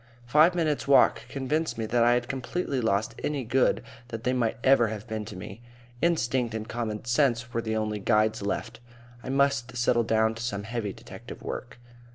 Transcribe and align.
Five 0.25 0.55
minutes' 0.55 0.87
walk 0.87 1.27
convinced 1.29 1.77
me 1.77 1.85
that 1.85 2.03
I 2.03 2.13
had 2.13 2.27
completely 2.27 2.81
lost 2.81 3.13
any 3.23 3.43
good 3.43 3.83
that 4.07 4.23
they 4.23 4.33
might 4.33 4.57
ever 4.63 4.87
have 4.87 5.05
been 5.07 5.25
to 5.25 5.35
me. 5.35 5.61
Instinct 6.01 6.55
and 6.55 6.67
common 6.67 7.05
sense 7.05 7.53
were 7.53 7.61
the 7.61 7.75
only 7.77 7.99
guides 7.99 8.41
left. 8.41 8.79
I 9.21 9.29
must 9.29 9.77
settle 9.77 10.03
down 10.03 10.33
to 10.33 10.41
some 10.41 10.63
heavy 10.63 10.91
detective 10.91 11.43
work. 11.43 11.77